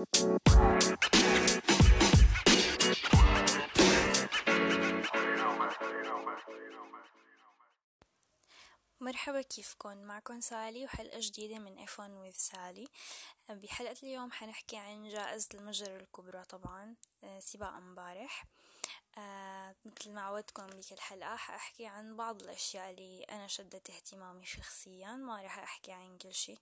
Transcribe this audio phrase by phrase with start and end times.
[0.00, 0.12] مرحبا
[9.42, 12.88] كيفكن؟ معكم سالي وحلقة جديدة من إيفون ويز سالي.
[13.48, 18.44] بحلقة اليوم حنحكي عن جائزة المجر الكبرى طبعا آه، سباق امبارح
[19.18, 25.12] آه، مثل ما عودتكم بكل حلقة حأحكي عن بعض الأشياء اللي أنا شدت اهتمامي شخصيا
[25.12, 26.58] ما راح أحكي عن كل شي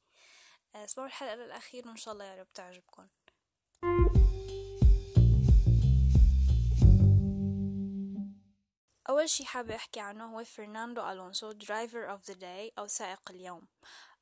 [0.74, 3.08] آه، اسمعوا الحلقة للأخير وإن شاء الله يا رب تعجبكم
[9.18, 13.68] أول شي حابة أحكي عنه هو فرناندو ألونسو driver of the day أو سائق اليوم.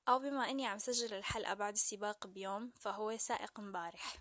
[0.09, 4.17] أو بما أني عم سجل الحلقة بعد السباق بيوم فهو سائق مبارح.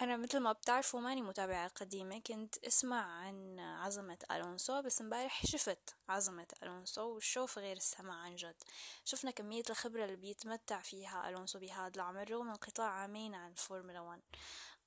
[0.00, 5.96] أنا مثل ما بتعرفوا ماني متابعة قديمة كنت أسمع عن عظمة ألونسو بس مبارح شفت
[6.08, 8.62] عظمة ألونسو والشوف غير السمع عن جد.
[9.04, 14.20] شفنا كمية الخبرة اللي بيتمتع فيها ألونسو بهذا العمر رغم انقطاع عامين عن الفورمولا 1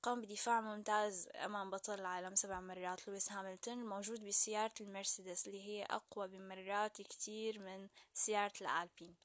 [0.02, 3.08] قام بدفاع ممتاز أمام بطل العالم سبع مرات.
[3.08, 9.16] لويس هاملتون الموجود بسيارة المرسيدس اللي هي أقوى بمرات كتير من سيارة الألبين.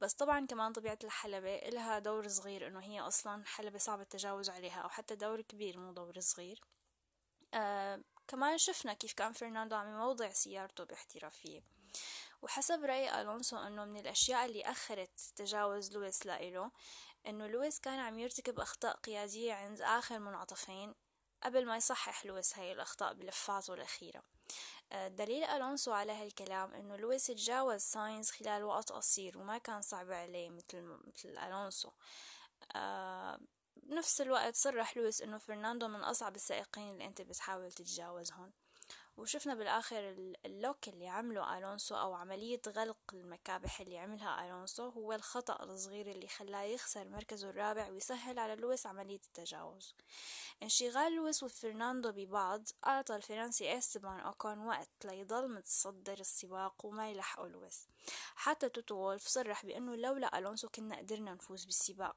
[0.00, 4.80] بس طبعا كمان طبيعة الحلبة إلها دور صغير إنه هي أصلا حلبة صعب التجاوز عليها
[4.80, 6.60] أو حتى دور كبير مو دور صغير.
[7.54, 11.62] آه كمان شفنا كيف كان فرناندو عم يوضع سيارته باحترافية.
[12.42, 16.70] وحسب رأي ألونسو إنه من الأشياء اللي أخرت تجاوز لويس لإله
[17.26, 20.94] إنه لويس كان عم يرتكب أخطاء قيادية عند آخر منعطفين
[21.42, 24.22] قبل ما يصحح لويس هاي الأخطاء بلفاته الأخيرة.
[24.92, 30.10] آه، دليل ألونسو على هالكلام إنه لويس تجاوز ساينز خلال وقت قصير وما كان صعب
[30.12, 31.90] عليه مثل مثل ألونسو.
[32.76, 33.40] آه
[33.76, 38.52] بنفس الوقت صرح لويس إنه فرناندو من أصعب السائقين اللي أنت بتحاول تتجاوزهم.
[39.20, 40.14] وشفنا بالآخر
[40.46, 46.10] ال lock اللي عمله ألونسو أو عملية غلق المكابح اللي عملها ألونسو هو الخطأ الصغير
[46.10, 49.94] اللي خلاه يخسر مركزه الرابع ويسهل على لويس عملية التجاوز.
[50.62, 57.88] انشغال لويس وفرناندو ببعض أعطى الفرنسي إستبان أوكون وقت ليضل متصدر السباق وما يلحقه لويس.
[58.34, 62.16] حتى توتو وولف صرح بأنه لولا ألونسو كنا قدرنا نفوز بالسباق.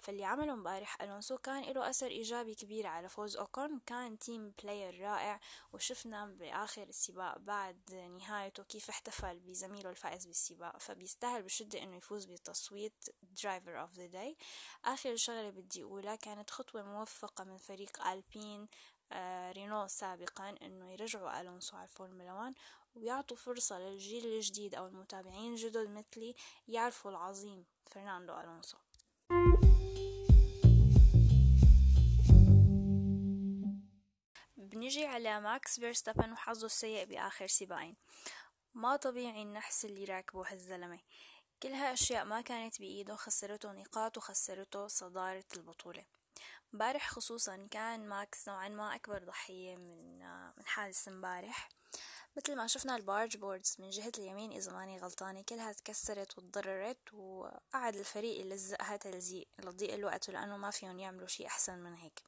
[0.00, 5.00] فاللي عمله مبارح ألونسو كان له أثر إيجابي كبير على فوز أوكون كان team player
[5.00, 5.40] رائع
[5.72, 10.78] وشفنا بآخر السباق بعد نهايته كيف احتفل بزميله الفائز بالسباق.
[10.78, 14.36] فبيستاهل بشدة إنه يفوز بتصويت driver of the day
[14.84, 18.68] آخر شغلة بدي أقولها كانت خطوة موفقة من فريق ألبين
[19.12, 22.54] آه رينو سابقا إنه يرجعوا ألونسو على الفورمولا 1
[22.94, 26.34] ويعطوا فرصة للجيل الجديد أو المتابعين الجدد مثلي
[26.68, 28.78] يعرفوا العظيم فرناندو ألونسو.
[34.78, 37.96] بنجي على ماكس فيرستابن وحظه السيء بآخر سباقين
[38.74, 41.00] ما طبيعي النحس اللي راكبه هالزلمة.
[41.62, 46.04] كلها أشياء ما كانت بإيده خسرته نقاط وخسرته صدارة البطولة.
[46.72, 50.18] مبارح خصوصا كان ماكس نوعا ما أكبر ضحية من
[50.56, 51.68] من حادث مبارح.
[52.36, 57.14] مثل ما شفنا ال barge boards من جهة اليمين إذا ماني غلطانة كلها تكسرت وتضررت
[57.14, 62.22] وقعد الفريق يلزقها تلزيق لضيق الوقت لأنه ما فيهم يعملوا شي أحسن من هيك.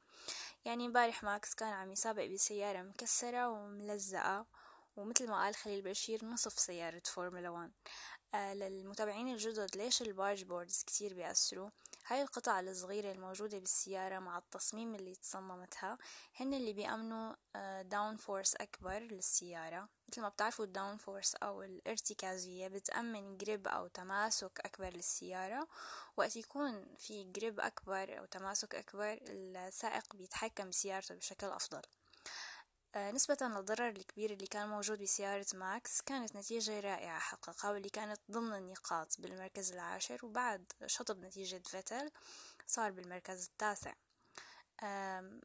[0.65, 4.45] يعني مبارح ماكس كان عم يسابق بسيارة مكسرة وملزقة
[4.95, 7.71] ومثل ما قال خليل بشير نصف سيارة فورمولا 1
[8.33, 11.69] آه للمتابعين الجدد ليش ال barge boards كتير بيأثروا؟
[12.07, 15.97] هاي القطع الصغيرة الموجودة بالسيارة مع التصميم اللي تصممتها
[16.39, 17.33] هن اللي بيأمنوا
[17.81, 19.89] downforce أكبر للسيارة.
[20.09, 25.67] مثل ما بتعرفوا ال downforce أو الارتكازية بتأمن grip أو تماسك أكبر للسيارة.
[26.17, 31.77] وقت يكون في grip أكبر أو تماسك أكبر السائق بيتحكم بسيارته بشكل أفضل.
[31.77, 32.00] آه،
[32.97, 38.53] نسبة للضرر الكبير اللي كان موجود بسيارة ماكس كانت نتيجة رائعة حققها واللي كانت ضمن
[38.53, 42.11] النقاط بالمركز العاشر وبعد شطب نتيجة فيتل
[42.67, 43.93] صار بالمركز التاسع.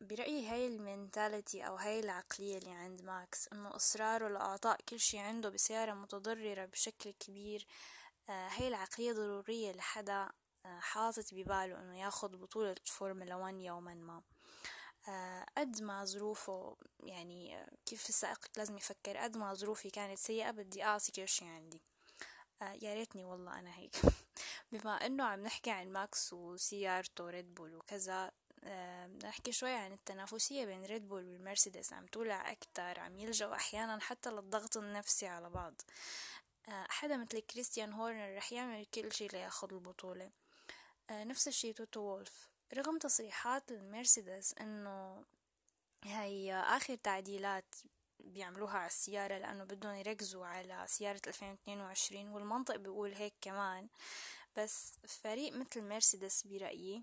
[0.01, 5.19] برأيي هاي ال mentality أو هاي العقلية اللي عند ماكس إنه إصراره لإعطاء كل شي
[5.19, 7.67] عنده بسيارة متضررة بشكل كبير
[8.29, 10.31] آه، هاي العقلية ضرورية لحدا
[10.67, 14.17] آه، حاطط بباله إنه ياخد بطولة فورمولا 1 يوما ما.
[14.17, 14.23] آه،
[15.59, 20.85] قد ما ظروفه يعني آه، كيف السائق لازم يفكر قد ما ظروفي كانت سيئة بدي
[20.85, 21.83] أعطي كل شي عندي.
[22.63, 23.93] آه، يا ريتني والله أنا هيك.
[24.73, 28.31] بما إنه عم نحكي عن ماكس وسيارته ريد بول وكذا
[29.25, 31.93] نحكي شوي عن التنافسية بين ريد بول والمرسيدس.
[31.93, 35.75] عم تولع أكتر عم يلجأوا أحيانا حتى للضغط النفسي على بعض.
[36.69, 40.31] حدا مثل كريستيان هورنر رح يعمل كل شي لياخد البطولة.
[41.11, 42.49] نفس الشي توتو وولف.
[42.75, 45.25] رغم تصريحات المرسيدس إنه
[46.05, 47.75] هي آخر تعديلات
[48.21, 53.89] بيعملوها على السيارة لأنه بدهم يركزوا على سيارة 2022 والمنطق بيقول هيك كمان
[54.57, 57.03] بس فريق مثل مرسيدس برأيي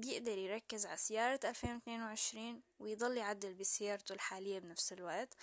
[0.00, 5.34] بيقدر يركز على سيارة 2022 ويضل يعدل بسيارته الحالية بنفس الوقت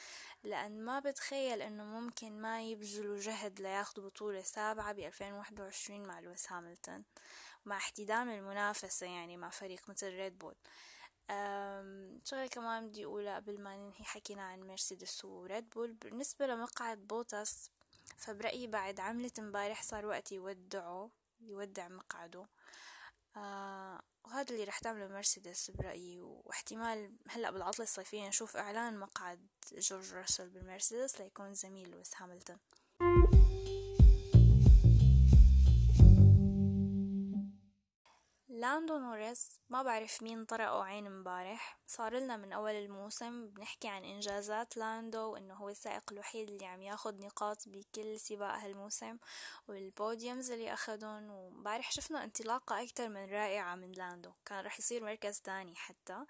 [0.44, 6.51] لأن ما بتخيل إنه ممكن ما يبذلوا جهد لياخدوا بطولة سابعة ب 2021 مع لويس
[6.51, 7.03] هاملتون
[7.65, 10.55] مع احتدام المنافسة يعني مع فريق مثل ريد بول.
[12.23, 15.94] شغلة كمان بدي أقولها قبل ما ننهي حكينا عن مرسيدس وريد بول.
[15.94, 17.69] بالنسبة لمقعد بوتاس
[18.17, 21.09] فبرأيي بعد عملة امبارح صار وقت يودعه
[21.41, 22.45] يودع مقعده.
[23.35, 30.13] آه وهذا اللي رح تعمله مرسيدس برأيي واحتمال هلأ بالعطلة الصيفية نشوف إعلان مقعد جورج
[30.13, 32.57] راسل بالمرسيدس ليكون زميل لويس هاملتون.
[38.47, 44.06] لاندو نوريس ما بعرف مين طرقه عين مبارح صار لنا من أول الموسم بنحكي عن
[44.06, 49.18] إنجازات لاندو وإنه هو السائق الوحيد اللي عم ياخد نقاط بكل سباق هالموسم
[49.68, 51.31] وال podiums اللي أخدهم.
[51.31, 54.31] ومبارح شفنا انطلاقة أكتر من رائعة من لاندو.
[54.45, 56.25] كان رح يصير مركز تاني حتى.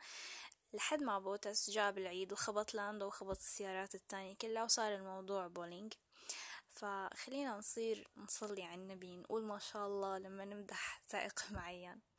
[0.74, 5.94] لحد ما بوتاس جاب العيد وخبط لاندو وخبط السيارات التانية كلها وصار الموضوع بولينج.
[6.70, 12.13] فخلينا نصير نصلي على النبي نقول ما شاء الله لما نمدح سائق معين.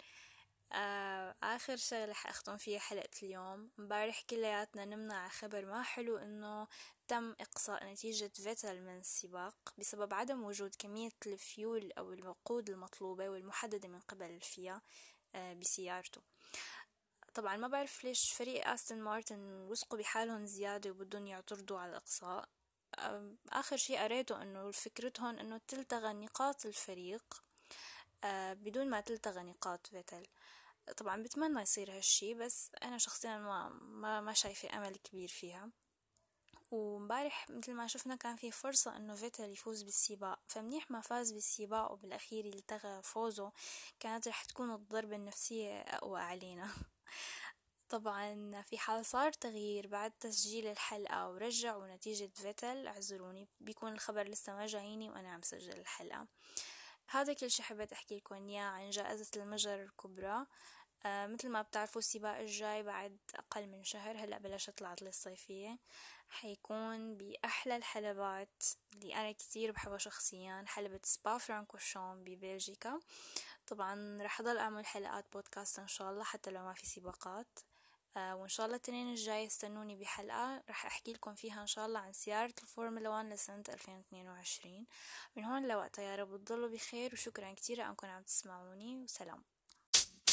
[0.74, 3.70] آه آخر شغلة حأختم فيها حلقة اليوم.
[3.78, 6.66] مبارح كلياتنا نمنا على خبر ما حلو إنه
[7.08, 13.88] تم إقصاء نتيجة فيتل من السباق بسبب عدم وجود كمية الفيول أو الوقود المطلوبة والمحددة
[13.88, 14.80] من قبل الفيا
[15.34, 16.20] آه بسيارته.
[17.34, 19.38] طبعا ما بعرف ليش فريق أستون مارتن
[19.70, 22.48] وثقوا بحالهم زيادة وبدهم يعترضوا على الإقصاء.
[23.52, 27.42] آخر شي قريته إنه فكرتهم إنه تلتغى نقاط الفريق
[28.24, 30.26] آه بدون ما تلتغى نقاط فيتل
[30.92, 35.70] طبعا بتمنى يصير هالشي بس أنا شخصيا ما, ما, ما شايفة أمل كبير فيها.
[36.70, 40.40] ومبارح مثل ما شفنا كان في فرصة إنه فيتل يفوز بالسباق.
[40.46, 43.52] فمنيح ما فاز بالسباق وبالأخير التغى فوزه
[44.00, 46.70] كانت رح تكون الضربة النفسية أقوى علينا.
[47.88, 54.54] طبعا في حال صار تغيير بعد تسجيل الحلقة ورجعوا نتيجة فيتل اعذروني بيكون الخبر لسه
[54.54, 56.26] ما جايني وأنا عم سجل الحلقة.
[57.08, 60.46] هذا كل شي حبيت أحكي لكم إياه عن جائزة المجر الكبرى.
[61.06, 65.78] آه مثل ما بتعرفوا السباق الجاي بعد أقل من شهر هلأ بلشت العطلة الصيفية.
[66.28, 68.64] حيكون بأحلى الحلبات
[68.94, 73.00] اللي أنا كتير بحبها شخصيا حلبة سبا فرانكوشون ببلجيكا.
[73.66, 77.58] طبعا رح أضل أعمل حلقات بودكاست إن شاء الله حتى لو ما في سباقات.
[78.16, 80.62] وإن شاء الله التنين الجاي استنوني بحلقة.
[80.70, 84.86] رح أحكي لكم فيها إن شاء الله عن سيارة الفورمولا 1 لسنة 2022
[85.36, 88.96] من هون لوقتها يا رب تضلوا بخير وشكرا كتير أنكم عم تسمعوني.
[88.96, 89.42] وسلام.